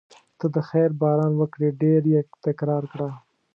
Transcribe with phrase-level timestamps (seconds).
[0.39, 3.09] ته د خیر باران وکړې ډېر یې تکرار کړه.